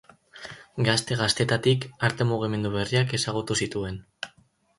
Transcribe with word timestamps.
Gazte-gaztetatik 0.87 1.85
arte-mugimendu 2.07 2.73
berriak 2.77 3.15
ezagutu 3.19 3.59
zituen. 3.61 4.03